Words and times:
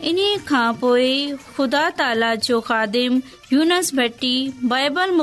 इन्हीअ 0.00 0.38
खां 0.48 0.72
पोइ 0.80 1.30
ख़ुदा 1.56 1.88
ताला 1.98 2.34
जो 2.46 2.60
ख़ादिम 2.68 3.20
यूनस 3.52 3.94
भट्टी 3.94 4.36
बाइबल 4.72 5.22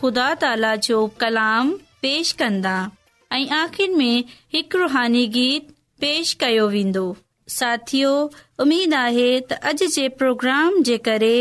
ख़ुदा 0.00 0.32
ताला 0.44 0.74
जो 0.88 1.06
कलाम 1.20 1.70
पेश 2.02 2.32
कंदा 2.42 2.76
आख़िर 3.32 3.90
में 3.96 4.24
रुहानी 4.74 5.26
गीत 5.36 5.68
पेश 6.00 6.32
कयो 6.40 6.68
वेंदो 6.68 7.06
साथियो 7.58 8.12
उमीद 8.64 8.94
आहे 9.00 9.30
त 9.40 9.52
अॼ 9.70 9.88
जे 9.96 10.08
प्रोग्राम 10.22 10.82
जे 10.90 10.96
करे 11.08 11.34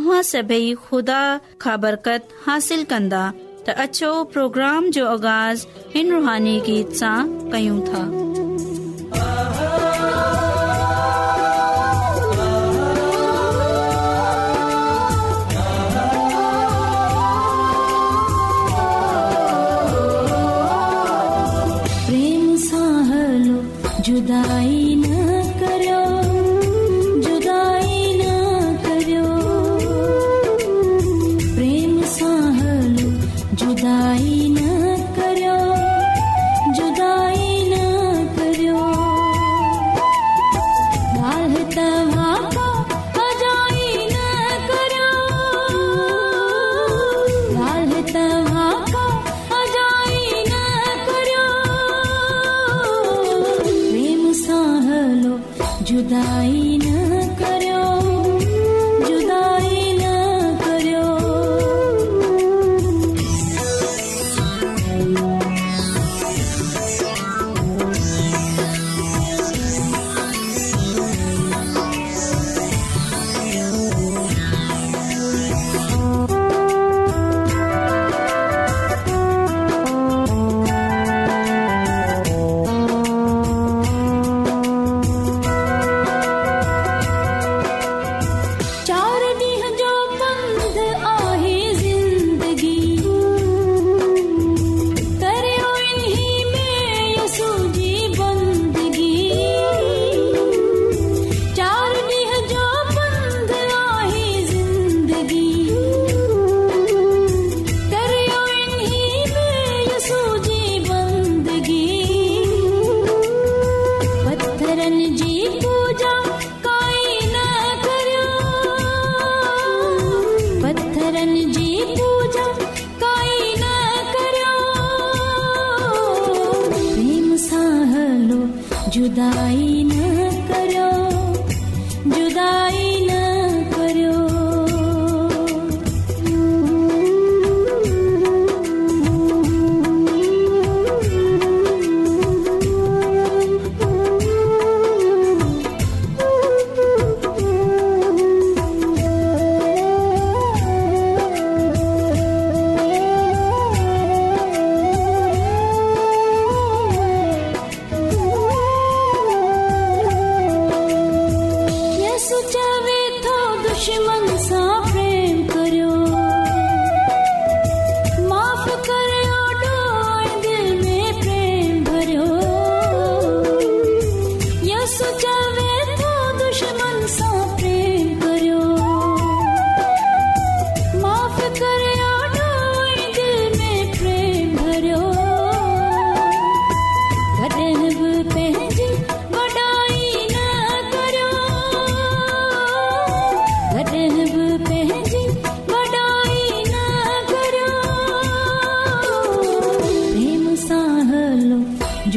अभी 0.00 0.74
ख़ुदा 0.86 1.20
खां 1.66 1.80
बरकत 1.80 2.28
हासिल 2.46 2.84
कंदा 2.94 3.24
त 3.68 3.76
अछो 3.86 4.14
प्रोग्राम 4.38 4.90
जो 4.98 5.06
आगाज़ 5.16 5.66
हिन 5.96 6.10
रुहानी 6.18 6.56
गीत 6.70 6.92
सां 7.02 7.18
कयूं 7.52 7.80
था 7.90 8.06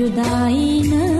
जुदाई 0.07 0.65
न 0.91 1.16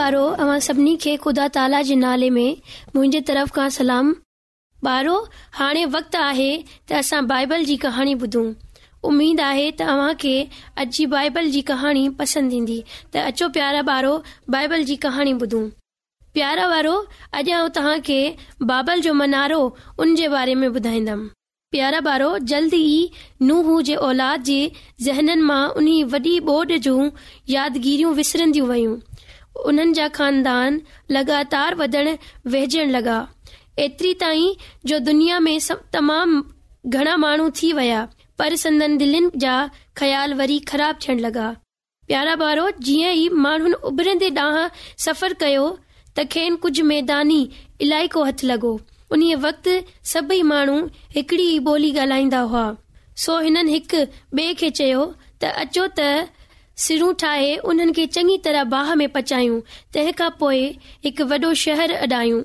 ॿारो 0.00 0.26
अवां 0.26 0.58
सभिनी 0.60 0.96
खे 0.96 1.16
ख़ुदा 1.16 1.48
ताला 1.56 1.80
जे 1.90 1.94
नाले 1.96 2.30
में 2.30 2.56
मुंहिंजे 2.96 3.20
तरफ़ 3.20 3.52
खां 3.58 3.68
सलाम 3.78 4.14
ॿारो 4.86 5.16
हाणे 5.60 5.84
वक़्तु 5.96 6.18
आहे 6.32 6.50
त 6.66 7.02
असां 7.04 7.26
बाइबल 7.34 7.64
जी 7.72 7.76
कहाणी 7.88 8.14
ॿुधूं 8.24 8.46
उमीद 9.08 9.40
आहे 9.46 9.70
तव्हां 9.80 10.12
खे 10.20 10.34
अॼु 10.78 10.84
जी 10.96 11.04
बाइबल 11.14 11.46
जी 11.54 11.60
कहाणी 11.70 12.08
पसंदि 12.18 12.56
ईंदी 12.56 12.78
त 12.88 13.16
अचो 13.28 13.48
प्यारा 13.56 13.80
ॿारो 13.94 14.12
बाइबल 14.54 14.82
जी 14.90 14.94
कहाणी 15.04 15.32
ॿुधूं 15.44 15.62
प्यारा 16.36 16.66
वारो 16.72 16.92
अॼु 17.40 17.52
आऊं 17.56 17.68
तव्हां 17.76 17.98
खे 18.06 18.20
बाबल 18.70 19.00
जो 19.06 19.12
मनारो 19.20 19.60
उन 20.04 20.14
जे 20.20 20.28
बारे 20.36 20.54
में 20.60 20.66
ॿुधाईंदुमि 20.68 21.28
प्यारा 21.76 21.98
ॿारो 22.10 22.30
जल्द 22.52 22.74
ई 22.78 23.10
नूह 23.48 23.68
जे 23.88 23.94
औलाद 24.08 24.42
जे 24.48 24.60
ज़हननि 25.08 25.42
मां 25.50 25.62
उन 25.80 25.88
वॾी 26.14 26.34
बोड 26.48 26.72
जूं 26.88 26.98
यादगिरियूं 27.56 28.14
विसरंदियूं 28.20 28.68
वयूं 28.72 28.96
उन्हनि 29.68 29.92
जा 30.00 30.08
खानदान 30.18 30.80
लगातार 31.18 31.74
वधण 31.82 32.14
वेहिजणु 32.56 32.90
लॻा 32.98 33.20
एतिरी 33.86 34.14
ताईं 34.26 34.66
जो 34.90 34.98
दुनिया 35.10 35.38
में 35.48 35.56
तमामु 35.98 36.42
घणा 36.96 37.16
माण्हू 37.26 37.48
थी 37.60 37.72
विया 37.78 38.02
पर 38.38 38.54
संदन 38.56 38.96
दिलिन 38.98 39.30
जा 39.42 39.56
ख़्याल 39.98 40.34
वरी 40.34 40.58
ख़राब 40.70 40.98
थियण 41.06 41.18
लगा 41.20 41.48
प्यारा 42.06 42.34
बारो 42.40 42.68
जीअं 42.86 43.12
ई 43.16 43.28
माण्हुनि 43.44 43.74
उभरंदे 43.90 44.28
ॾांहुं 44.44 44.64
सफ़र 45.06 45.32
कयो 45.42 45.66
त 46.16 46.24
खेनि 46.34 46.56
कुझु 46.64 46.84
मैदानी 46.92 47.38
इलाइको 47.86 48.24
हथ 48.30 48.44
लॻो 48.50 48.72
उन 49.16 49.24
वक़्त 49.46 49.68
सभई 50.14 50.40
माण्हू 50.54 50.76
हिकड़ी 51.16 51.44
ई 51.54 51.58
ॿोली 51.74 51.92
ॻाल्हाईंदा 52.06 52.40
हुआ 52.54 52.64
सो 53.26 53.38
हिननि 53.46 53.72
हिकु 53.76 54.04
ॿिए 54.40 54.52
खे 54.62 54.70
चयो 54.80 55.04
त 55.40 55.52
अचो 55.66 55.86
त 55.98 56.10
सिरूं 56.86 57.12
ठाहे 57.22 57.56
उन्हनि 57.72 57.92
खे 58.00 58.06
चङी 58.18 58.38
तरह 58.44 58.64
बाह 58.74 58.94
में 59.00 59.08
पचायूं 59.18 59.60
तंहिंखां 59.96 60.30
पोइ 60.42 60.64
हिकु 61.08 61.30
वॾो 61.34 61.52
शहर 61.66 61.92
अॾायूं 62.02 62.42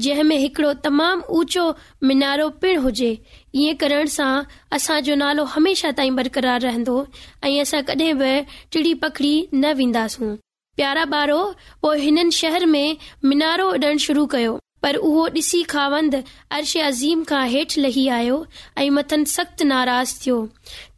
जंहिं 0.00 0.22
में 0.24 0.36
हिकड़ो 0.36 0.72
तमामु 0.84 1.22
ऊचो 1.40 1.64
मीनारो 2.04 2.48
पिण 2.62 2.78
हुजे 2.84 3.10
ईअं 3.54 3.74
करण 3.80 4.06
सां 4.16 4.42
असांजो 4.76 5.14
नालो 5.22 5.44
हमेशा 5.54 5.90
ताईं 5.98 6.16
बरक़रार 6.16 6.60
रहंदो 6.68 6.96
ऐं 7.44 7.60
असां 7.62 7.82
कडहिं 7.90 8.18
बि 8.18 8.34
टिड़ी 8.72 8.94
पखड़ी 9.04 9.34
न 9.54 9.72
वेंदासूं 9.80 10.34
प्यारा 10.76 11.04
ॿारो 11.12 11.38
पोइ 11.82 12.00
हिननि 12.00 12.30
शहर 12.40 12.64
में 12.74 12.96
मीनारो 13.24 13.70
उॾण 13.72 13.96
शुरू 14.06 14.26
कयो 14.34 14.58
पर 14.82 14.96
उहो 15.08 15.26
ॾिसी 15.36 15.62
खावंद 15.72 16.14
अर्श 16.58 16.76
अज़ीम 16.88 17.22
खां 17.28 17.44
हेठि 17.54 17.80
लही 17.80 18.06
आयो 18.18 18.44
ऐं 18.78 18.90
मथनि 18.98 19.24
सख़्त 19.34 19.62
नाराज़ 19.70 20.14
थियो 20.24 20.40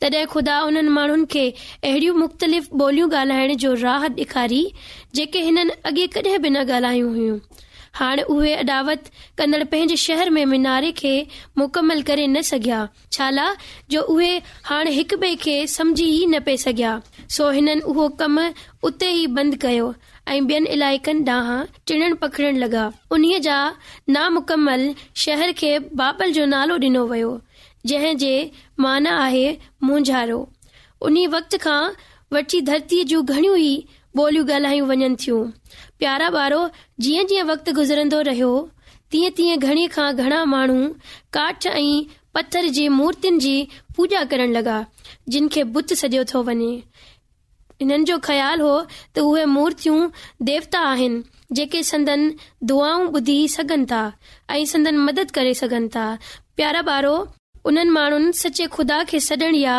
तॾहिं 0.01 0.25
खुदा 0.33 0.57
उन्हनि 0.71 0.89
माण्हुनि 0.97 1.25
खे 1.35 1.45
अहिड़ियूं 1.91 2.17
मुख़्तलिफ़ 2.23 2.73
ॿोलियूं 2.81 3.11
ॻाल्हाइण 3.21 3.57
जो 3.65 3.75
राह 3.85 4.07
ॾेखारी 4.25 4.65
जेके 5.21 5.41
हिननि 5.51 5.73
अॻे 5.91 6.07
कॾहिं 6.17 6.41
बि 6.47 6.51
न 6.57 6.65
ॻाल्हायूं 6.71 7.13
हुयूं 7.19 7.39
हाणे 7.99 8.23
उहे 8.33 8.53
अडावत 8.55 9.09
कंदड़ 9.39 9.63
पंहिंजे 9.71 9.97
शहर 9.97 10.31
में 10.37 10.45
मीनारे 10.53 10.91
खे 11.01 11.13
मुकमल 11.59 12.03
करे 12.09 12.27
न 12.33 12.41
सघिया 12.49 12.81
छाला 13.17 13.47
जो 13.91 14.01
उहे 14.15 14.29
हाणे 14.65 14.91
हिक 14.97 15.15
बे 15.21 15.35
खे 15.45 15.55
समझी 15.77 16.05
ई 16.17 16.25
न 16.29 16.39
पे 16.49 16.57
सघिया 16.65 16.93
सो 17.37 17.51
हिननि 17.57 17.81
उहो 17.93 18.09
कम 18.21 18.39
उते 18.91 19.11
ई 19.23 19.27
बंदि 19.39 19.57
कयो 19.65 19.89
ऐं 20.33 20.39
ॿियनि 20.47 20.71
इलाइकनि 20.77 21.23
ॾांहुं 21.37 21.59
टिड़न 21.89 22.15
पकड़नि 22.23 22.59
लॻा 22.65 22.85
उन 23.17 23.25
जा 23.49 23.59
नामुकमल 24.17 24.83
शहर 25.25 25.53
खे 25.63 25.73
बाबल 26.03 26.33
जो 26.39 26.47
नालो 26.55 26.79
ॾिनो 26.87 27.05
वियो 27.15 27.33
जंहिं 27.91 28.17
जे 28.25 28.35
माना 28.85 29.17
आहे 29.27 29.47
मुंझारो 29.89 30.41
उन 31.09 31.25
वक़्त 31.37 31.57
खां 31.65 31.81
वठी 32.35 32.61
धरतीअ 32.73 33.07
जूं 33.13 33.25
घणियूं 33.35 33.59
ई 33.69 33.75
ॿोलियूं 34.25 34.47
ॻाल्हायूं 34.51 34.87
वञनि 34.89 35.15
थियूं 35.23 35.45
प्यारा 35.99 36.29
ॿारो 36.45 36.59
जीअं 37.05 37.25
जीअं 37.29 37.45
वक़्तु 37.51 37.73
गुज़रंदो 37.79 38.21
रहियो 38.29 38.49
तीअं 39.11 39.31
तीअं 39.37 39.59
घणी 39.69 39.87
खां 39.95 40.09
घणा 40.25 40.41
माण्हू 40.55 40.81
कांच 41.37 41.67
ऐं 41.67 42.03
पत्थर 42.35 42.65
जी 42.79 42.85
मूर्तियुनि 42.99 43.39
जी 43.45 43.55
पूजा 43.97 44.23
करण 44.33 44.51
लॻा 44.57 44.77
जिन 45.37 45.49
खे 45.53 45.63
बुत 45.77 45.93
सॼो 46.03 46.23
थो 46.33 46.43
वञे 46.49 46.71
हिननि 47.85 48.05
जो 48.11 48.19
ख़्यालु 48.29 48.67
हो 48.67 48.75
त 48.91 49.19
उहे 49.31 49.45
मूर्तियूं 49.57 49.99
देवता 50.51 50.81
आहिनि 50.93 51.21
जेके 51.57 51.83
संदन 51.93 52.23
दुआऊं 52.73 53.09
ॿुधी 53.17 53.39
सघनि 53.57 53.87
था 53.93 54.03
ऐं 54.51 54.65
संदन 54.75 54.99
मदद 55.09 55.31
करे 55.39 55.55
सघनि 55.63 55.89
था 55.97 56.07
प्यारा 56.57 56.81
ॿारो 56.97 57.17
उन्हनि 57.67 57.91
माण्हुनि 57.91 58.33
सचे 58.39 58.67
खुदा 58.73 59.03
खे 59.11 59.19
सॾण 59.21 59.55
या 59.55 59.77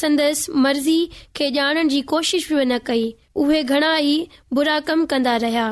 संदसि 0.00 0.52
मर्ज़ी 0.64 0.98
खे 1.36 1.46
ॼाणण 1.54 1.88
जी 1.88 2.00
कोशिश 2.12 2.52
बि 2.52 2.64
न 2.64 2.78
कई 2.86 3.04
उहे 3.44 3.62
घणा 3.62 3.96
ई 4.12 4.16
बुरा 4.54 4.78
कम 4.88 5.04
कंदा 5.12 5.36
रहिया 5.44 5.68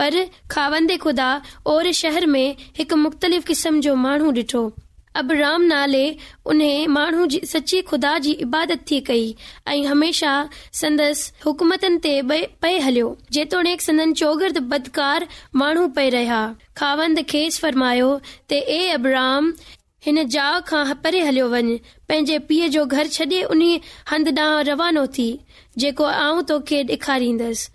पर 0.00 0.14
खावंदे 0.52 0.96
खुदा 1.04 1.28
ओर 1.72 1.90
शहर 1.98 2.26
में 2.36 2.54
हिकु 2.78 2.96
मुख़्तलिफ़ 3.04 3.44
क़िस्म 3.50 3.80
जो 3.88 3.94
माण्हू 4.04 4.30
डि॒ठो 4.38 4.62
अबराम 5.22 5.62
नाले 5.72 6.04
उन 6.48 6.62
माण्हू 6.94 7.26
जी 7.36 7.80
खुदा 7.92 8.16
जी 8.26 8.32
इबादत 8.48 8.84
थी 8.90 9.00
कई 9.08 9.28
ऐं 9.74 9.82
हमेशा 9.86 10.32
संदस 10.80 11.26
हुकूमत 11.44 11.84
ते 12.08 12.14
पए 12.62 12.78
हलियो 12.88 13.10
जेतोणीक 13.32 13.80
सदन 13.88 14.12
चोगर 14.22 14.58
बदकार 14.72 15.26
माण्हू 15.64 15.86
पे 15.98 16.08
रहिया 16.16 16.42
खावंद 16.80 17.22
खेस 17.34 17.60
फरमायो 17.66 18.10
ते 18.50 18.58
ए 18.78 18.80
अबराम 18.98 19.52
हिन 20.04 20.22
जाउ 20.34 20.54
खां 20.68 20.84
परे 21.02 21.18
हलियो 21.26 21.44
वञ 21.50 21.74
पंहिंजे 22.12 22.38
पीउ 22.48 22.68
जो 22.76 22.84
घर 22.94 23.08
छॾे 23.16 23.42
उन 23.56 23.60
हंद 24.12 24.32
ॾांहुं 24.38 24.64
रवानो 24.70 25.06
थी 25.18 25.26
जेको 25.84 26.04
आऊं 26.24 26.42
तोखे 26.50 26.82
ॾेखारींदसि 26.96 27.70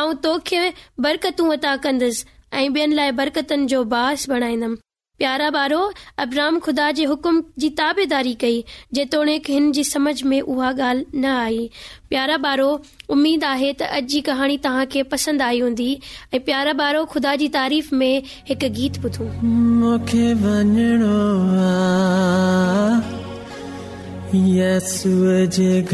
आऊं 0.00 0.14
तोखे 0.28 0.62
बरकतूं 1.08 1.52
अता 1.56 1.76
कंदसि 1.88 2.24
ऐं 2.60 2.68
ॿियनि 2.70 2.94
लाइ 2.94 3.10
बरकतनि 3.22 3.66
जो 3.74 3.82
बास 3.96 4.28
बणाईंदमि 4.30 4.76
प्यारा 5.18 5.48
ॿारो 5.54 5.80
अब्राम 6.18 6.58
ख़ुदा 6.60 6.90
जे 6.98 7.04
हुकुम 7.10 7.36
जी 7.58 7.68
ताबेदारी 7.80 8.32
कई 8.40 8.64
जेतोणीक 8.94 9.50
हिन 9.50 9.70
जी 9.72 9.84
समझ 9.84 10.22
में 10.30 10.40
उहा 10.40 10.70
सम्झ 10.72 11.04
न 11.14 11.24
आई 11.32 11.68
प्यारा 12.08 12.34
ॿारो 12.46 12.70
उमेद 13.16 13.44
आहे 13.50 13.72
त 13.72 13.82
अॼु 13.98 14.02
जी 14.14 14.20
कहाणी 14.30 14.56
तव्हां 14.64 14.86
खे 14.94 15.02
पसंदि 15.14 15.42
आई 15.50 15.60
हूंदी 15.66 15.90
ऐं 16.34 16.40
प्यारा 16.50 16.72
ॿारो 16.82 17.02
ख़ुदा 17.14 17.32
जी 17.42 17.48
तारीफ़ 17.60 17.88
में 18.00 18.14
हिकु 18.50 18.68
गीत 18.80 18.94
ॿुधो 19.06 19.24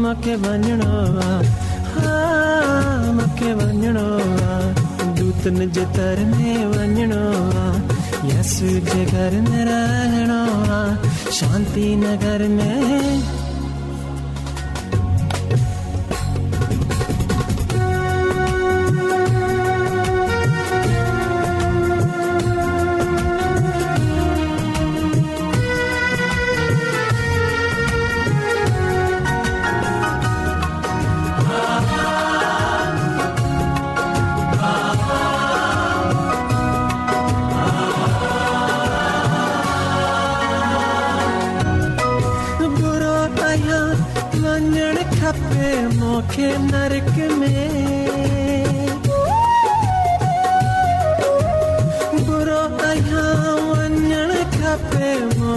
मूंखे 0.00 0.34
वञिणो 0.42 0.88
आहे 1.26 3.10
मूंखे 3.18 3.52
वञिणो 3.60 4.04
आहे 4.44 5.14
जूतनि 5.18 5.66
जे 5.76 5.84
दर 5.96 6.24
में 6.34 6.66
वञिणो 6.76 7.22
आहे 7.66 8.78
रहिणो 9.12 10.42
आहे 10.70 11.32
शांती 11.40 11.94
नगर 12.04 12.46
में 12.56 13.39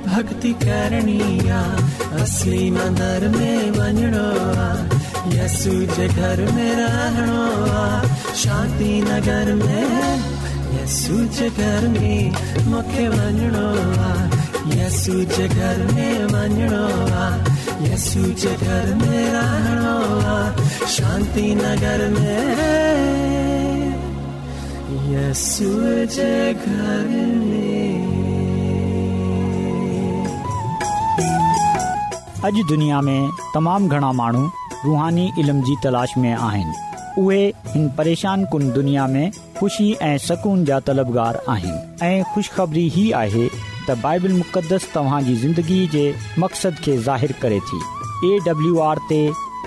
भक्ति 0.08 0.52
करणी 0.66 1.20
असली 2.22 2.64
मंदर 2.78 3.28
में 3.36 3.70
वञणो 3.78 4.26
आहे 4.66 5.36
यसू 5.38 5.72
जे 5.96 6.08
घर 6.20 6.44
में 6.56 6.68
रहणो 6.80 7.35
अॼु 8.36 8.52
दुनिया 8.52 9.16
में 33.00 33.20
तमामु 33.54 33.88
घणा 33.88 34.12
माण्हू 34.12 34.44
रुहानी 34.84 35.32
इल्म 35.38 35.62
जी 35.62 35.76
तलाश 35.84 36.14
में 36.18 36.32
आहिनि 36.34 36.84
उहे 37.18 37.52
परेशान 37.96 38.44
कुन 38.52 38.70
दुनिया 38.72 39.06
में 39.06 39.30
ख़ुशी 39.58 39.92
ऐं 40.02 40.16
सुकून 40.26 40.64
जा 40.64 40.78
तलबगार 40.88 41.40
आहिनि 41.48 42.06
ऐं 42.06 42.22
ख़ुशख़बरी 42.34 42.84
ई 43.06 43.10
आहे 43.20 43.46
त 43.88 43.96
बाइबिल 44.02 44.32
मुक़दस 44.40 44.88
तव्हांजी 44.94 45.34
ज़िंदगी 45.44 45.78
जे 45.94 46.02
मक़सद 46.44 46.74
खे 46.86 46.96
ज़ाहिर 47.06 47.32
करे 47.42 47.60
थी 47.70 47.78
ए 48.32 48.38
डब्लू 48.48 48.78
आर 48.88 48.98
ते 49.12 49.20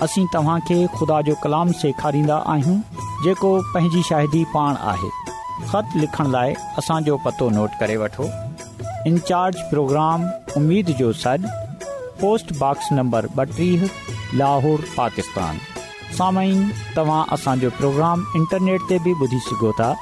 असीं 0.06 0.26
तव्हांखे 0.34 0.78
ख़ुदा 0.98 1.20
जो 1.30 1.34
कलाम 1.44 1.72
सेखारींदा 1.80 2.36
आहियूं 2.54 2.76
जेको 3.24 3.52
पंहिंजी 3.74 4.02
शाहिदी 4.10 4.44
पाण 4.54 4.76
आहे 4.92 5.10
ख़त 5.72 5.96
लिखण 6.02 6.30
लाइ 6.36 6.54
असांजो 6.82 7.16
पतो 7.26 7.48
नोट 7.56 7.78
करे 7.80 7.96
वठो 8.04 8.28
इनचार्ज 9.12 9.56
प्रोग्राम 9.74 10.30
उमेद 10.62 10.94
जो 11.02 11.12
सॾु 11.24 11.50
पोस्ट 12.22 12.56
बॉक्स 12.64 12.92
नंबर 13.00 13.28
ॿटीह 13.48 13.88
लाहौर 14.42 14.84
पाकिस्तान 14.96 15.58
سامعین 16.16 16.62
تمہاں 16.94 17.24
اساں 17.34 17.54
جو 17.60 17.68
پروگرام 17.76 18.20
انٹرنیٹ 18.34 18.80
تے 18.88 18.96
بھی 19.02 19.12
بدھی 19.20 19.38
سکو 19.46 19.70
تھا 19.76 19.92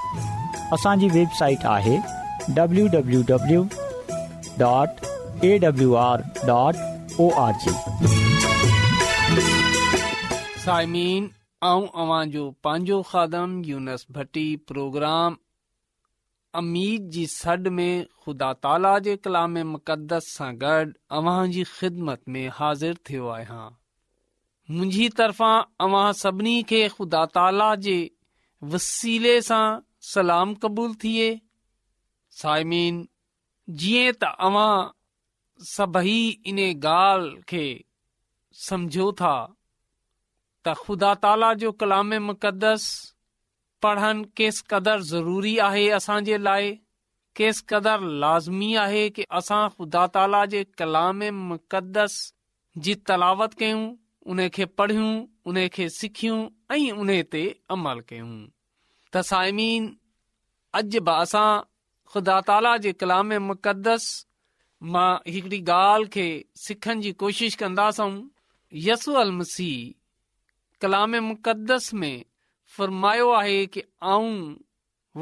اساں 0.73 0.95
جی 1.01 1.09
ویب 1.13 1.35
سائٹ 1.39 1.65
آہے 1.73 1.97
www.awr.org 2.59 3.35
سائمین 10.65 11.27
آؤں 11.71 11.87
اواں 12.01 12.25
جو 12.33 12.51
پانجو 12.63 13.01
خادم 13.11 13.61
یونس 13.65 14.07
بھٹی 14.17 14.49
پروگرام 14.69 15.35
امید 16.61 17.11
جی 17.13 17.25
سڈ 17.31 17.69
میں 17.79 17.93
خدا 18.25 18.53
تعالی 18.65 18.95
جے 19.05 19.17
کلام 19.25 19.55
مقدس 19.73 20.33
سا 20.37 20.51
گڈ 20.63 20.93
اواں 21.19 21.47
جی 21.55 21.65
خدمت 21.79 22.29
میں 22.35 22.49
حاضر 22.61 22.93
تھیو 23.05 23.29
آہاں 23.31 23.69
मुंहिंजी 24.71 25.09
तरफ़ा 25.19 25.51
अवां 25.85 26.13
सभिनी 26.17 26.55
खे 26.71 26.79
ख़ुदा 26.95 27.21
ताला 27.35 27.69
जे 27.85 27.95
वसीले 28.73 29.35
सां 29.47 29.67
सलाम 30.13 30.53
क़बूल 30.65 30.93
थिए 31.05 31.29
सायमीन 32.41 32.97
जीअं 33.85 34.11
त 34.17 34.33
अव्हां 34.49 34.75
सभेई 35.69 36.19
इन 36.53 36.59
ॻाल्हि 36.65 37.41
खे 37.53 37.63
समझो 38.67 39.07
था 39.23 39.31
त 39.51 40.75
ख़ुदा 40.83 41.13
ताला 41.25 41.53
जो 41.63 41.71
कलाम 41.85 42.13
मुक़दस 42.27 42.85
पढ़नि 43.87 44.25
केस 44.43 44.59
कदुरु 44.75 45.07
ज़रूरी 45.13 45.55
आहे 45.69 45.87
असां 46.01 46.19
जे 46.29 46.41
लाइ 46.49 46.71
केस 47.41 47.63
कदुरु 47.73 48.13
लाज़मी 48.27 48.69
आहे 48.85 49.03
की 49.21 49.25
असां 49.41 49.63
ख़ुदा 49.79 50.05
ताला 50.19 50.43
जे 50.57 50.63
कलाम 50.83 51.25
मुक़दस 51.55 52.19
जी 52.89 52.95
तलावत 53.13 53.59
कयूं 53.65 53.83
उन 54.31 54.49
खे 54.55 54.65
पढ़ियूं 54.79 55.11
उन 55.51 55.67
खे 55.75 55.89
सिखियूं 55.99 56.39
ऐं 56.75 56.91
उन 57.03 57.11
ते 57.33 57.43
अमल 57.75 58.01
कयूं 58.09 58.33
त 59.13 59.21
साइमीन 59.29 59.87
अॼु 60.81 61.01
बि 61.07 61.13
असां 61.13 61.63
ख़ुदा 62.13 62.35
ताला 62.51 62.73
जे 62.87 62.93
कलाम 63.03 63.31
मुक़दस 63.51 64.09
मां 64.97 65.11
हिकिड़ी 65.35 65.61
ॻाल्हि 65.77 66.09
खे 66.17 66.27
सिखण 66.65 67.01
जी 67.07 67.13
कोशिश 67.23 67.55
कंदासूं 67.63 68.11
यसू 68.89 69.13
यस 69.17 69.25
अलसी 69.25 69.71
कलाम 70.83 71.13
मुक़दस 71.33 71.93
में 72.03 72.17
फ़रमायो 72.77 73.31
आहे 73.41 73.59
की 73.77 73.83
आऊं 74.15 74.55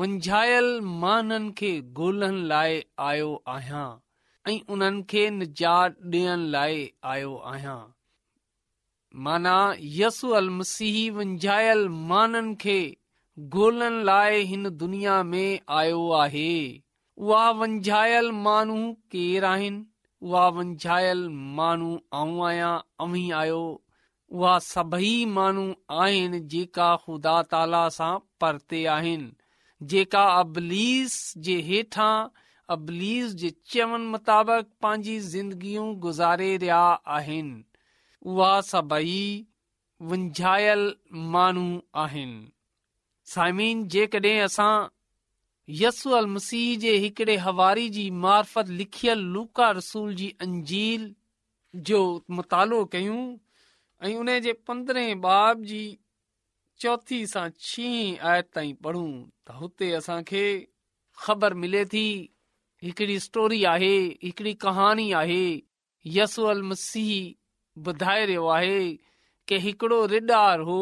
वंझायल 0.00 0.68
माननि 1.04 1.52
खे 1.58 1.72
ॻोल्हण 2.04 2.46
लाइ 2.54 2.82
आयो 3.10 3.30
आहियां 3.56 3.88
ऐं 4.50 4.60
उन्हनि 4.72 5.02
खे 5.10 5.28
निजात 5.38 6.00
ॾियण 6.14 6.48
लाइ 6.56 6.88
आयो 7.14 7.36
आहियां 7.52 7.78
माना 9.14 9.58
यसू 9.80 10.30
अल 10.38 10.48
मसीह 10.58 10.96
वंञायल 11.16 11.88
माननि 12.12 12.54
खे 12.62 12.80
गोल्हनि 13.54 14.02
लाइ 14.04 14.42
हिन 14.52 14.68
दुनिया 14.78 15.22
में 15.30 15.60
आयो 15.80 16.10
आहे 16.22 16.50
उहा 17.16 17.50
वंञायल 17.60 18.30
माण्हू 18.44 18.78
केरु 19.12 19.46
आहिनि 19.46 19.84
उहा 20.28 20.46
वंझायल 20.56 21.28
माण्हू 21.58 21.98
आऊं 22.20 22.46
आया 22.46 22.70
अव्हीं 23.06 23.32
आयो 23.42 23.62
उहा 24.38 24.58
सभई 24.68 25.14
माण्हू 25.36 25.64
आहिनि 26.04 26.40
जेका 26.56 26.94
ख़ुदा 27.04 27.40
ताला 27.50 27.88
सां 27.98 28.12
परते 28.40 28.84
आहिनि 28.96 29.32
जेका 29.92 30.22
अबलीस 30.40 31.16
जे 31.46 31.56
हेठां 31.68 32.14
अबलीस 32.74 33.34
जे 33.42 33.50
चवण 33.72 34.04
मुताबिक़ 34.14 34.66
पंहिंजी 34.82 35.18
ज़िंदगियूं 35.32 35.88
गुज़ारे 36.00 36.56
रहिया 36.56 36.82
आहिनि 37.18 37.62
उहा 38.26 38.60
सभई 38.68 39.18
वञायल 40.12 40.80
माण्हू 41.34 41.68
आहिनि 42.04 42.48
साइमिन 43.34 43.86
जेकॾहिं 43.94 44.38
असां 44.44 44.74
यसूअल 45.82 46.26
मसीह 46.32 46.76
जे 46.84 46.96
हिकिड़े 47.04 47.36
हवारी 47.44 47.88
जी 47.96 48.08
मार्फत 48.24 48.68
लिखियल 48.80 49.20
लूका 49.36 49.70
रसूल 49.78 50.14
जी 50.20 50.28
अंजील 50.46 51.06
जो 51.90 52.00
मुतालो 52.38 52.84
कयूं 52.92 53.22
ऐं 54.08 54.14
उन 54.22 54.34
जे 54.48 54.52
पंद्रहें 54.68 55.20
बाब 55.20 55.62
जी 55.70 55.80
चौथी 56.84 57.26
सां 57.36 57.46
छह 57.70 58.26
आयत 58.32 58.50
ताईं 58.58 58.74
पढ़ूं 58.86 59.08
त 59.10 59.58
हुते 59.62 59.92
असांखे 60.02 60.44
ख़बर 61.26 61.54
मिले 61.64 61.84
थी 61.96 62.04
हिकिड़ी 62.84 63.18
स्टोरी 63.28 63.62
आहे 63.74 63.94
हिकिड़ी 64.28 64.54
कहाणी 64.66 65.10
आहे 65.24 65.42
यसू 66.18 66.44
अल 66.54 66.62
मसीह 66.72 67.12
ॿुधाए 67.78 68.24
रहियो 68.26 68.46
आहे 68.48 68.90
कि 69.48 69.58
हिकिड़ो 69.60 70.04
रिडार 70.12 70.60
हो 70.68 70.80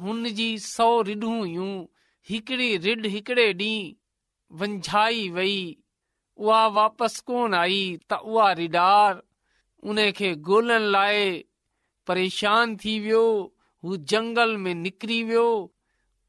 हुनजी 0.00 0.50
सौ 0.58 0.88
रिढ़ी 1.08 2.76
रिड 2.84 3.06
हिकड़े 3.06 3.52
ॾींहुं 3.52 4.58
वंझाई 4.60 5.28
वेई 5.34 5.58
उहा 6.38 6.66
वापसि 6.76 7.22
कोन 7.26 7.54
आई 7.54 7.82
त 8.10 8.18
उहा 8.32 8.50
रिडार 8.60 9.22
उन 9.90 10.10
खे 10.18 10.34
गोलण 10.50 10.82
लाइ 10.96 11.38
परेशान 12.06 12.76
थी 12.84 12.98
वियो 13.00 13.24
हू 13.84 13.96
जंगल 14.12 14.56
में 14.62 14.74
निकिरी 14.74 15.22
वियो 15.30 15.48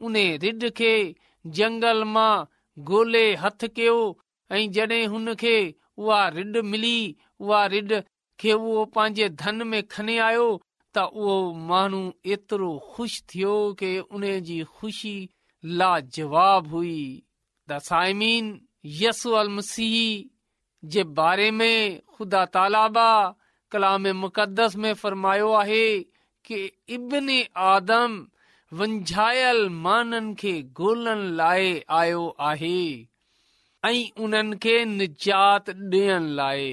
उन 0.02 0.16
रिड 0.44 0.70
खे 0.78 0.94
जंगल 1.60 2.04
मां 2.18 2.46
गोले 2.92 3.24
हथ 3.44 3.68
कयो 3.76 3.98
ऐं 4.52 4.70
जॾहिं 4.78 5.72
उहा 5.98 6.28
रिड 6.36 6.58
मिली 6.74 6.98
उहा 7.42 7.66
रिड 7.76 8.02
उहो 8.50 8.84
पंहिंजे 8.96 9.28
धन 9.40 9.68
में 9.68 9.82
खने 9.92 10.18
आयो 10.30 10.50
त 10.96 11.00
उहो 11.16 11.36
माण्हू 11.70 12.00
एतिरो 12.36 12.72
खु़शि 12.94 13.22
थियो 13.34 13.56
के 13.80 13.92
उन 14.14 14.24
जी 14.48 14.64
ख़ुशी 14.78 15.16
लाजवाब 15.80 16.68
हुई 16.74 17.24
मसीह 19.56 20.00
जे 20.94 21.04
बारे 21.20 21.50
में 21.60 22.00
खुदा 22.18 22.44
तालाबा 22.56 23.10
कलाम 23.72 24.04
मुक़दस 24.22 24.76
में 24.84 24.94
फरमायो 25.02 25.52
आहे 25.62 25.88
की 26.46 26.60
इब्न 26.96 27.42
आदम 27.74 28.20
वंझायल 28.80 29.68
माननि 29.86 30.34
खे 30.40 30.62
गोलण 30.80 31.24
लाइ 31.38 31.82
आयो 32.00 32.28
आहे 32.50 32.78
ऐं 33.86 34.04
उन्हनि 34.24 34.58
खे 34.64 34.84
निजात 34.86 35.70
ॾियण 35.70 36.28
लाइ 36.42 36.70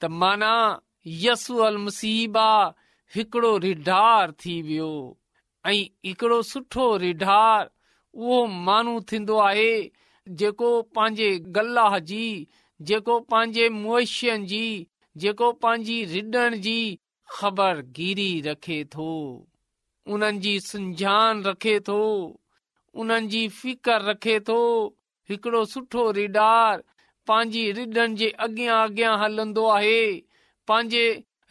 त 0.00 0.04
माना 0.20 0.54
यसू 1.24 1.54
अल 1.66 1.76
मुसीबा 1.86 2.48
हिकिड़ो 3.14 3.50
रिढार 3.64 4.32
थी 4.44 4.54
वियो 4.68 4.92
ऐं 5.70 5.78
हिकिड़ो 6.06 6.40
सुठो 6.50 6.86
रिढार 7.04 7.70
उहो 8.22 8.38
माण्हू 8.68 9.00
थींदो 9.12 9.36
आहे 9.48 9.72
जेको 10.40 10.70
पंहिंजे 10.96 11.28
गला 11.56 11.86
जी 12.10 12.24
जेको 12.88 13.18
पंहिंजे 13.32 13.68
मुशियनि 13.76 14.46
जी 14.52 14.66
जेको 15.24 15.52
पंहिंजी 15.64 15.98
रिडण 16.14 16.56
जी 16.66 16.78
ख़बर 17.38 17.80
गिरी 17.98 18.30
रखे 18.46 18.82
थो 18.94 19.10
उन्हनि 20.14 20.38
जी 20.46 20.54
सुञाण 20.68 21.42
रखे 21.48 21.78
थो 21.88 22.00
उन्हनि 23.02 23.28
जी 23.34 23.42
फिकर 23.58 24.02
रखे 24.10 24.38
थो 24.48 24.58
हिकिड़ो 25.30 25.64
सुठो 25.74 26.10
रिडार 26.20 26.82
पंहिंजी 27.30 27.62
रिडन 27.78 28.14
जे 28.20 28.28
अॻियां 28.44 28.76
अॻियां 28.84 29.10
हलंदो 29.18 29.64
आहे 29.72 29.98
पंहिंजे 30.70 31.02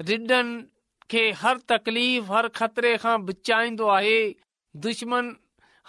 रिडन 0.07 0.49
खे 1.13 1.21
हर 1.43 1.61
तकलीफ़ 1.71 2.31
हर 2.31 2.47
ख़तरे 2.59 2.89
खां 3.03 3.13
बिचाईंदो 3.29 3.87
आहे 3.97 4.15
दुश्मन 4.87 5.29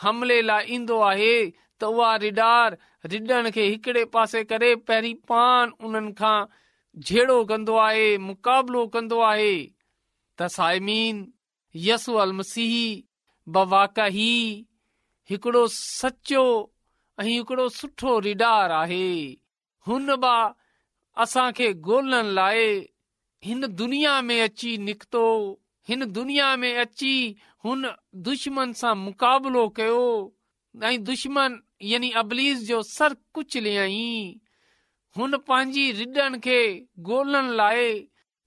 हमले 0.02 0.36
लाइ 0.50 0.76
ईंदो 0.76 1.00
आहे 1.08 1.32
त 1.32 1.90
उहा 1.90 2.12
रिडार 2.26 2.76
रिडन 3.14 3.50
खे 3.56 3.66
हिकड़े 3.72 4.04
पासे 4.14 4.44
करे 4.52 4.70
पहिरीं 4.90 5.14
पान 5.32 5.74
उन्हनि 5.88 6.14
खां 6.22 6.38
झेड़ो 7.10 7.38
कंदो 7.50 7.80
आहे 7.88 8.06
मुकाबलो 8.30 8.86
कंदो 8.98 9.20
आहे 9.32 9.50
त 9.56 10.50
साइमीन 10.58 11.20
यसू 11.88 12.16
अल 12.28 12.36
मसीह 12.42 12.70
बवाका 12.78 13.66
बवाकाही 13.74 14.30
हिकड़ो 15.34 15.66
सचो 15.82 16.46
ऐं 17.20 17.30
हिकड़ो 17.34 17.68
सुठो 17.82 18.18
रिडार 18.30 18.74
आहे 18.80 19.06
हुन 19.86 20.14
बि 20.24 20.40
असांखे 21.22 21.70
गोलण 21.86 22.26
लाइ 22.38 22.64
हिन 23.44 23.64
दुनिया 23.76 24.20
में 24.22 24.40
अची 24.40 24.76
निकितो 24.78 25.22
हिन 25.88 26.04
दुनिया 26.16 26.54
में 26.62 26.74
अची 26.82 27.12
हुन 27.64 27.86
दुश्मन 28.28 28.72
सां 28.80 28.94
मुकाबलो 29.04 29.66
कयो 29.76 30.02
ऐं 30.88 31.02
दुश्मन 31.04 31.56
यानी 31.92 32.10
अबलीस 32.22 32.62
जो 32.68 32.82
सर 32.96 33.14
कुझु 33.34 33.60
लाईं 33.60 34.36
हुन 35.16 35.36
पंहिंजी 35.48 35.84
रिॾनि 36.00 36.38
खे 36.44 36.60
لائے 37.00 37.24
लाइ 37.56 37.90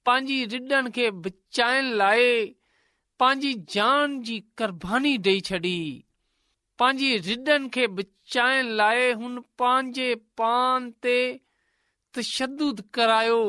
पंहिंजी 0.05 0.43
रिडनि 0.57 0.91
खे 0.95 1.09
बचाइण 1.23 1.85
लाइ 2.01 2.29
पंहिंजी 3.19 3.53
जान 3.75 4.21
जी 4.27 4.39
क़बानी 4.57 5.17
ॾेई 5.25 5.39
छॾी 5.49 5.75
पंहिंजी 6.79 7.17
रिॾनि 7.29 7.67
खे 7.73 7.85
बि 7.95 8.03
चाइण 8.35 8.69
लाइ 8.79 9.09
हुन 9.21 9.39
पंहिंजे 9.61 10.07
पान 10.41 10.87
ते 11.03 11.17
तश्दुद 12.17 12.81
करायो 12.97 13.41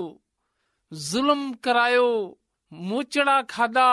ज़ुल्म 1.10 1.46
करायो 1.66 2.08
मोचड़ा 2.90 3.40
खाधा 3.54 3.86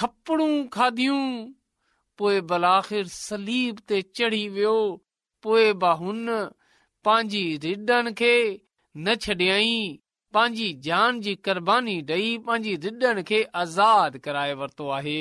थपड़ू 0.00 0.48
खाधियूं 0.76 1.24
पोइ 2.20 2.40
बलाखिर 2.52 3.06
सलीब 3.16 3.78
ते 3.88 4.00
चढ़ी 4.16 4.42
वियो 4.56 4.76
पोइ 5.46 5.68
हुन 6.02 6.26
पंहिंजी 7.08 7.44
रिॾनि 7.66 8.12
खे 8.22 8.32
न 8.96 9.14
छॾी 9.24 10.70
जान 10.88 11.20
जी 11.26 11.34
क़ुर्बानी 11.46 11.96
ॾेई 12.14 12.36
पंहिंजी 12.48 12.74
रिॾनि 13.00 13.22
खे 13.30 13.42
आज़ाद 13.66 14.18
कराए 14.26 14.52
वरितो 14.62 14.88
आहे 15.00 15.20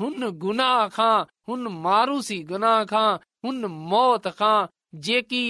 हुन 0.00 0.30
गुनाह 0.46 0.80
खां 0.96 1.14
हुन 1.48 1.66
मारूसी 1.84 2.38
गुनाह 2.50 2.84
खां 2.92 3.08
हुन 3.46 3.64
मौत 3.92 4.26
खां 4.38 4.68
जेकी 5.06 5.44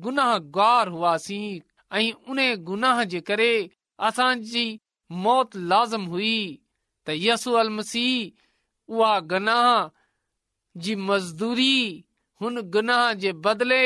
गुनाह 0.06 0.32
गार 0.58 0.88
हुआसीं 0.94 1.60
ऐं 2.00 2.12
उन 2.32 2.40
गुनाह 2.70 3.02
जे 3.14 3.20
करे 3.30 3.50
असांजी 4.08 4.66
मौत 5.26 5.56
लाज़िम 5.72 6.04
हुई 6.14 6.34
त 7.06 7.20
यसू 7.26 7.52
अल 7.64 7.68
गुनाह 9.32 9.70
जी 10.84 10.94
मज़दूरी 11.08 11.76
हुन 12.42 12.60
गुनाह 12.78 13.12
जे 13.24 13.32
बदिले 13.48 13.82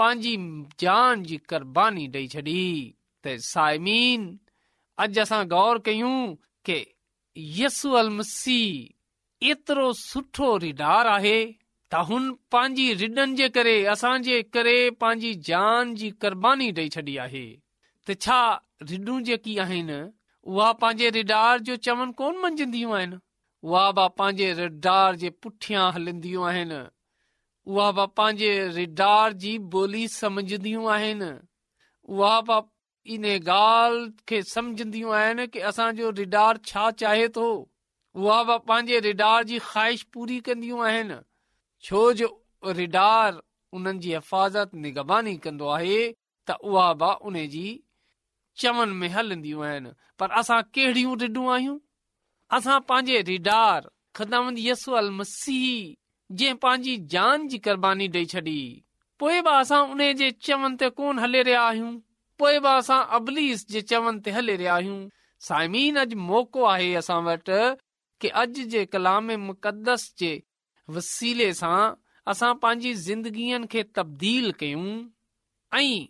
पंहिंजी 0.00 0.34
जान 0.80 1.22
जी 1.28 1.36
क़ुर्बानी 1.52 2.02
ॾेई 2.16 2.26
छॾी 2.34 2.48
त 2.48 3.36
साइमीन 3.50 4.26
अॼु 5.04 5.20
असां 5.22 5.38
गौर 5.54 5.78
कयूं 5.88 6.12
के 6.68 6.76
अल 8.02 8.10
मस्सी 8.18 8.58
एतिरो 9.54 9.88
सुठो 10.02 10.50
रिडार 10.64 11.06
आहे 11.14 11.34
त 11.46 12.02
हुन 12.10 12.30
पंहिंजी 12.56 12.86
रिडनि 13.00 13.36
जे 13.40 13.48
करे 13.56 13.74
असांजे 13.94 14.38
करे 14.58 14.76
पंहिंजी 15.02 15.32
जान 15.50 15.94
जी 16.02 16.10
क़ुर्बानी 16.26 16.70
ॾेई 16.78 16.88
छॾी 16.98 17.16
आहे 17.26 17.44
त 17.54 18.16
छा 18.26 18.38
रिडूं 18.92 19.18
जेकी 19.30 19.56
आहिनि 19.66 19.98
उहा 20.52 20.70
पंहिंजे 20.84 21.10
रिडार 21.18 21.58
जो 21.70 21.76
चवनि 21.88 22.12
कोन 22.22 22.38
मंझंदियूं 22.46 22.94
आहिनि 23.00 23.18
उहा 23.72 23.86
बि 24.00 24.06
पंहिंजे 24.22 24.52
रिडार 24.64 25.20
जे 25.24 25.30
पुठियां 25.44 25.88
हलंदियूं 25.98 26.46
आहिनि 26.52 26.80
उहा 27.68 27.90
बि 27.96 28.04
पंहिंजे 28.16 28.50
रिडार 28.74 29.32
जी 29.40 29.50
ॿोली 29.76 30.06
समझंदियूं 30.08 30.84
आहिनि 30.92 31.26
उहा 32.08 32.40
बि 32.50 32.56
इन 33.14 33.24
ॻाल्हि 33.48 34.08
खे 34.30 34.38
समझंदियूं 34.50 35.12
आहिनि 35.16 35.46
की 35.56 35.60
असांजो 35.70 36.10
रिडार 36.20 36.56
छा 36.70 36.86
चाहे 37.02 37.26
थो 37.36 37.44
उहा 38.14 38.38
बि 38.50 38.56
पंहिंजे 38.70 39.00
रिडार 39.08 39.44
जी 39.50 39.58
ख़्वाहिश 39.66 40.02
पूरी 40.16 40.38
कंदियूं 40.48 40.80
आहिनि 40.86 41.18
छो 41.88 42.06
जो 42.22 42.30
रिडार 42.80 43.40
उन्हनि 43.78 43.98
जी 44.06 44.14
हिफ़ाज़त 44.14 44.74
निगबानी 44.86 45.36
कंदो 45.48 45.68
आहे 45.76 46.00
त 46.46 46.56
उहा 46.70 46.88
बि 47.02 47.12
उन 47.32 47.36
जी 47.56 47.66
चवन 48.64 48.96
में 49.02 49.08
हलंदियूं 49.18 49.64
आहिनि 49.68 49.92
पर 50.24 50.30
असां 50.42 50.62
कहिड़ियूं 50.78 51.18
रिडूं 51.26 51.46
आहियूं 51.52 51.78
असां 52.60 52.80
पंहिंजे 52.88 53.20
रिडार 53.30 53.88
जंहिंी 56.30 56.96
जान 57.12 57.46
जी 57.48 57.58
क़ुर्बानी 57.66 58.08
ॾेई 58.14 58.24
छॾी 58.30 58.56
पोएं 59.18 59.40
बि 59.42 59.50
असां 59.58 59.78
उन 59.92 60.00
जे 60.16 60.30
चवन 60.48 60.74
ते 60.80 60.88
कोन 60.98 61.18
हले 61.18 61.42
रहिया 61.42 61.62
आहियूं 61.68 61.92
पोइ 62.38 62.58
बि 62.64 62.68
असां 62.80 62.98
अबलीस 63.18 63.64
जे 63.68 63.80
चवन 63.92 64.18
ते 64.26 64.30
हले 64.38 64.56
रहिया 64.60 64.74
आहियूं 64.74 64.98
सायमी 65.46 65.82
अॼु 66.02 66.18
मौक़ो 66.28 66.64
आहे 66.72 66.92
असां 67.00 67.16
वटि 67.30 67.60
कि 68.20 68.28
अॼु 68.42 68.66
जे 68.74 68.84
कलाम 68.92 69.30
मुक़दस 69.46 70.04
जे 70.22 70.30
वसीले 70.98 71.48
सां 71.62 71.80
असां 72.34 72.52
पांजी 72.66 72.92
ज़िंदगीअ 73.08 73.60
खे 73.72 73.82
तब्दील 73.98 74.52
कयूं 74.62 74.84
ऐं 75.80 76.06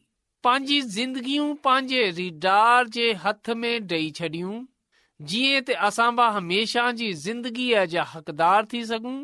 पांजी 0.48 0.80
ज़िंदगियूं 0.98 1.48
पंहिंजे 1.68 2.10
रीडार 2.20 2.88
जे 2.98 3.12
हथ 3.24 3.50
में 3.62 3.70
डई 3.94 4.10
छडि॒यूं 4.20 4.60
जीअं 5.30 5.64
त 5.70 5.80
असां 5.92 6.10
बि 6.20 6.28
हमेशा 6.40 6.90
जी 7.02 7.12
ज़िंदगीअ 7.24 7.88
हक़दार 8.16 8.72
थी 8.74 8.84
सघूं 8.92 9.18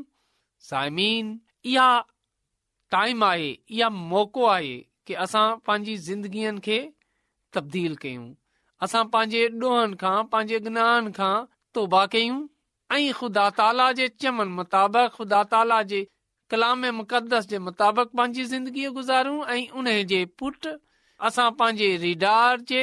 साइमीन 0.71 1.27
इहा 1.73 1.89
टाइम 2.95 3.25
आहे 3.25 3.49
इया 3.79 3.89
मौक़ो 3.97 4.45
आहे 4.53 4.71
कि 5.09 5.15
असां 5.25 5.43
पंहिंजी 5.69 5.97
जिंदगियुनि 6.09 6.63
खे 6.67 6.77
तबदील 7.57 7.93
कयूं 8.05 8.29
असां 8.87 9.03
पांजे 9.17 9.43
कयूं 9.65 9.97
ख़ुदा 13.19 13.45
ख़ुदा 15.17 15.41
ताला 15.55 15.77
जे 15.93 16.01
कलाम 16.53 16.81
मुक़दस 17.03 17.43
जे 17.53 17.59
मुताबिक़ 17.69 18.11
पांजी 18.19 18.43
ज़िंदगी 18.55 18.83
गुज़ारियूं 18.99 19.41
ऐं 19.53 19.65
उन 19.81 19.87
जे 20.13 20.19
पुट 20.43 20.61
असां 21.31 21.47
पंहिंजे 21.63 21.89
रिडार 22.03 22.55
जे 22.73 22.83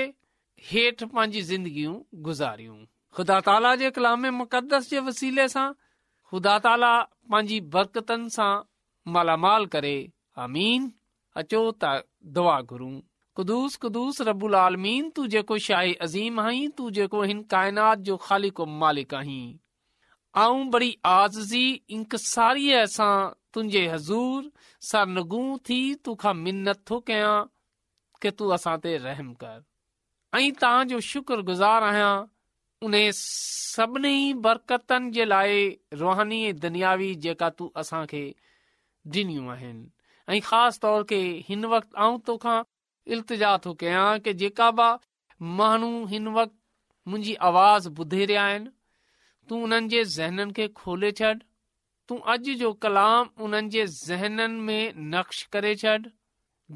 हेठी 0.72 1.12
ज़िंदगियूं 1.52 1.96
गुज़ारियूं 2.30 2.78
ख़ुदा 3.20 3.38
ताला 3.50 3.72
जे 3.84 3.88
कलाम 4.00 4.22
मुक़दस 4.40 4.84
जे 4.96 5.00
वसीले 5.10 5.46
सां 5.56 5.68
खुदा 6.34 6.56
ताला 6.68 6.92
पंहिंजी 7.32 7.60
बरकताल 7.74 9.66
करे 9.74 9.98
मालिक 10.46 10.84
आहीं 19.16 19.54
ऐं 20.38 20.70
बड़ी 20.72 20.96
आज़ीसारीअ 21.06 22.86
सां 22.98 23.12
तुंहिंजे 23.54 23.88
हज़ूर 23.94 24.52
सां 24.90 25.06
नगुं 25.16 25.48
थी 25.70 25.80
तो 26.10 26.16
खां 26.26 26.34
मिनत 26.44 26.84
थो 26.92 27.00
कयां 27.12 27.36
के 28.26 28.32
तू 28.42 28.50
असां 28.58 28.76
ते 28.88 28.98
रहम 29.08 29.34
कर 29.46 29.58
ऐं 30.40 30.48
तव्हां 30.64 30.84
जो 30.94 31.00
शुक्रगुज़ार 31.12 31.90
आहियां 31.92 32.14
उन 32.86 32.94
सभिनी 33.14 34.34
बरक़तनि 34.44 35.10
जे 35.14 35.26
लाइ 35.26 35.58
रोहानी 36.02 36.38
दुनियावी 36.62 37.14
जेका 37.26 37.50
तूं 37.58 37.68
असां 37.82 38.06
खे 38.14 38.22
ॾिनियूं 39.18 39.46
आहिनि 39.54 40.34
ऐं 40.36 40.40
ख़ासि 40.50 40.80
तौर 40.82 41.04
ते 41.12 41.20
हिन 41.50 41.66
वक़्तु 41.74 41.98
आउं 42.06 42.18
तोखा 42.30 42.56
इल्तिजा 43.16 43.52
थो 43.66 43.74
कयां 43.84 44.08
की 44.28 44.34
जेका 44.42 44.70
बि 44.80 44.90
माण्हू 45.60 45.90
हिन 46.14 46.28
वक़्तु 46.38 47.12
मुंहिंजी 47.12 47.36
आवाज़ 47.50 47.90
ॿुधे 48.02 48.26
रहिया 48.32 48.44
आहिनि 48.50 48.72
तू 49.50 49.60
उन्हनि 49.68 49.90
जे 49.94 50.04
ज़हननि 50.18 50.54
खे 50.60 50.68
खोले 50.82 51.12
छॾ 51.22 51.32
तूं 52.10 52.18
अॼु 52.36 52.56
जो 52.64 52.72
कलाम 52.86 53.30
उन्हनि 53.48 53.70
जे 53.78 53.86
ज़हननि 54.00 54.62
में 54.68 54.94
नक़्श 55.16 55.44
करे 55.58 55.74
छॾ 55.84 55.98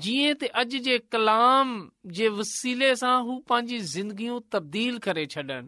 जीअं 0.05 0.37
त 0.41 0.55
अॼु 0.63 0.83
जे 0.89 0.97
कलाम 1.17 1.73
जे 2.21 2.29
वसीले 2.41 2.91
सां 3.03 3.15
हू 3.31 3.37
पंहिंजी 3.53 3.79
ज़िंदगियूं 3.95 4.39
तब्दील 4.57 4.97
करे 5.07 5.25
छॾनि 5.35 5.59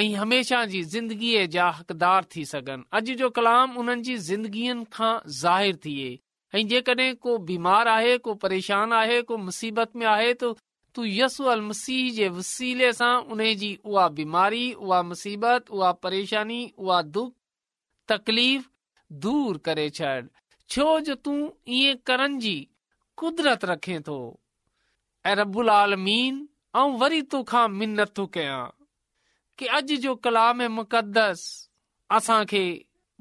ऐं 0.00 0.12
हमेशा 0.14 0.64
जी 0.72 0.82
ज़िंदगीअ 0.90 1.44
जा 1.52 1.68
हक़दार 1.76 2.26
थी 2.34 2.44
सघनि 2.50 2.82
अॼु 2.98 3.14
जो 3.20 3.28
कलाम 3.38 3.76
उन्हनि 3.82 4.02
जी 4.08 4.16
ज़िंदगीअ 4.26 4.74
खां 4.96 5.10
ज़ाहिर 5.38 5.76
थिए 5.84 6.10
ऐं 6.54 6.66
जेकॾहिं 6.72 7.14
को 7.24 7.36
बीमार 7.50 7.88
आहे 7.94 8.16
को 8.26 8.34
परेशान 8.44 8.92
आहे 9.00 9.20
को 9.30 9.36
मुसीबत 9.46 9.96
में 10.02 10.06
आहे 10.14 10.34
त 10.42 10.52
तू 10.94 11.04
यसू 11.04 11.50
मसीह 11.70 12.12
जे 12.18 12.28
वसीले 12.36 12.92
सां 13.00 13.10
उन 13.36 13.42
जी 13.62 13.72
उहा 13.84 14.06
बीमारी 14.20 14.62
उहा 14.86 15.02
मुसीबत 15.10 15.70
उहा 15.78 15.90
परेशानी 16.06 16.60
उहा 16.86 17.00
दुख 17.18 17.32
तकलीफ़ 18.14 18.68
दूर 19.26 19.58
करे 19.68 19.88
छॾ 19.98 20.14
छो 20.76 20.86
जो 21.10 21.14
तूं 21.26 21.36
ईअं 21.80 21.96
करण 22.06 22.38
जी 22.46 22.56
क़ुदरत 23.18 23.64
रखे 23.74 23.98
थो 24.08 24.18
ऐं 25.26 25.34
रबुलालमीन 25.42 26.42
ऐं 26.76 26.90
वरी 27.02 27.22
तोखां 27.36 27.68
मिनत 27.82 28.16
थो 28.18 28.26
कयां 28.38 28.66
कि 29.58 29.66
अॼु 29.76 29.96
जो 30.02 30.14
कलाम 30.24 30.62
मुक़दस 30.72 31.40
असां 32.16 32.44
खे 32.50 32.62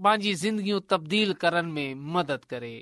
पंहिंजी 0.04 0.34
ज़िंदगियूं 0.44 0.80
तब्दील 0.90 1.34
करण 1.44 1.72
में 1.78 1.96
मदद 2.18 2.44
करे 2.50 2.76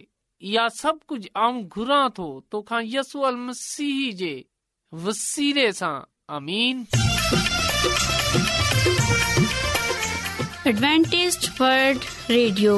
इहा 0.49 0.67
सभु 0.79 0.99
कुझु 1.09 1.29
आऊं 1.43 1.61
घुरां 1.77 2.07
थो 2.17 2.25
तोखा 2.51 2.79
यसू 2.95 3.21
अल 3.29 3.35
मसीह 3.47 4.11
जे 4.21 4.33
वसीले 5.05 5.71
सां 5.79 5.93
अमीन 6.39 6.85
वर्ल्ड 11.61 12.05
रेडियो 12.31 12.75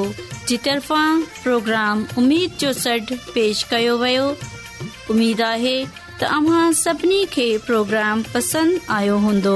जी 0.47 0.57
तरफ़ा 0.67 1.03
प्रोग्राम 1.43 2.05
उमेद 2.17 2.51
जो 2.63 2.71
सॾु 2.83 3.15
पेश 3.33 3.63
कयो 3.71 3.97
वियो 4.05 4.29
उमेदु 5.15 5.43
आहे 5.51 5.77
त 6.21 6.29
अव्हां 6.37 7.35
प्रोग्राम 7.69 8.23
पसंदि 8.35 8.79
आयो 8.99 9.17
हूंदो 9.27 9.55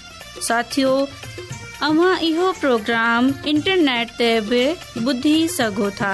साथियो 0.47 0.93
अव्हां 1.87 2.13
इहो 2.27 2.47
प्रोग्राम 2.59 3.29
इंटरनेट 3.51 4.09
ते 4.21 4.29
भी 4.49 4.63
बुधी 5.07 5.35
सघो 5.57 5.89
था 5.99 6.13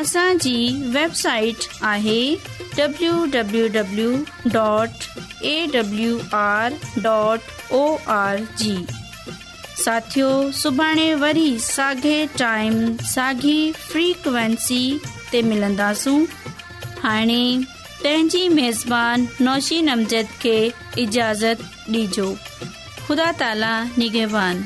असांजी 0.00 0.54
वेबसाइट 0.96 1.66
आहे 1.90 2.18
W 2.76 3.28
W 3.36 4.12
dot 4.54 5.06
A 5.44 5.54
W 5.76 6.12
R 6.40 6.78
dot 7.06 7.50
O 7.78 7.84
R 8.16 8.38
G 8.62 8.74
साथियो 9.84 10.30
सुभाणे 10.62 11.06
वरी 11.24 11.48
साॻे 11.66 12.16
टाइम 12.42 12.80
साॻी 13.14 13.56
फ्रीक्वेंसी 13.84 14.82
ते 15.32 15.42
मिलंदासूं 15.52 16.20
हाणे 17.04 17.42
पंहिंजी 18.02 18.46
मेज़बान 18.58 19.26
नौशी 19.50 19.80
नमज़द 19.90 20.32
खे 20.40 20.56
इजाज़त 21.02 21.64
ॾिजो 21.94 22.32
خدا 23.08 23.30
تعالی 23.38 23.90
نگہبان 23.98 24.62